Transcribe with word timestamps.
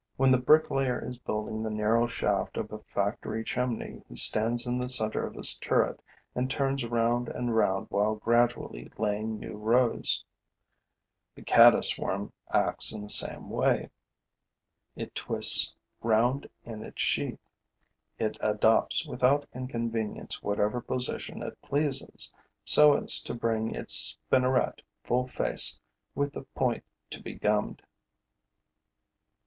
When 0.17 0.31
the 0.31 0.39
bricklayer 0.41 1.05
is 1.07 1.19
building 1.19 1.61
the 1.61 1.69
narrow 1.69 2.07
shaft 2.07 2.57
of 2.57 2.71
a 2.71 2.79
factory 2.79 3.43
chimney, 3.43 4.01
he 4.09 4.15
stands 4.15 4.65
in 4.65 4.79
the 4.79 4.89
center 4.89 5.27
of 5.27 5.35
his 5.35 5.59
turret 5.59 6.01
and 6.33 6.49
turns 6.49 6.83
round 6.83 7.29
and 7.29 7.55
round 7.55 7.85
while 7.91 8.15
gradually 8.15 8.91
laying 8.97 9.39
new 9.39 9.55
rows. 9.57 10.25
The 11.35 11.43
caddis 11.43 11.99
worm 11.99 12.33
acts 12.51 12.91
in 12.91 13.03
the 13.03 13.09
same 13.11 13.47
way. 13.51 13.91
It 14.95 15.13
twists 15.13 15.75
round 16.01 16.49
in 16.63 16.81
its 16.81 16.99
sheath; 17.03 17.37
it 18.17 18.37
adopts 18.41 19.05
without 19.05 19.47
inconvenience 19.53 20.41
whatever 20.41 20.81
position 20.81 21.43
it 21.43 21.61
pleases, 21.61 22.33
so 22.63 22.95
as 22.97 23.21
to 23.21 23.35
bring 23.35 23.75
its 23.75 24.17
spinneret 24.25 24.81
full 25.03 25.27
face 25.27 25.79
with 26.15 26.33
the 26.33 26.41
point 26.55 26.83
to 27.11 27.21
be 27.21 27.35
gummed. 27.35 27.83